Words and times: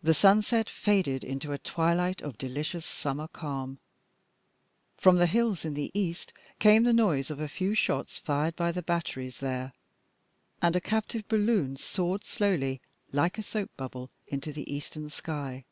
The 0.00 0.14
sunset 0.14 0.70
faded 0.70 1.24
into 1.24 1.50
a 1.50 1.58
twilight 1.58 2.22
of 2.22 2.38
delicious 2.38 2.86
summer 2.86 3.26
calm. 3.26 3.80
From 4.96 5.16
the 5.16 5.26
hills 5.26 5.64
in 5.64 5.74
the 5.74 5.90
east 5.92 6.32
came 6.60 6.84
the 6.84 6.92
noise 6.92 7.32
of 7.32 7.40
a 7.40 7.48
few 7.48 7.74
shots 7.74 8.16
fired 8.16 8.54
by 8.54 8.70
the 8.70 8.80
batteries 8.80 9.38
there, 9.38 9.72
and 10.62 10.76
a 10.76 10.80
captive 10.80 11.26
balloon 11.26 11.76
soared 11.76 12.22
slowly, 12.22 12.80
like 13.10 13.36
a 13.36 13.42
soap 13.42 13.76
bubble, 13.76 14.08
into 14.28 14.52
the 14.52 14.72
eastern 14.72 15.10
sky. 15.10 15.64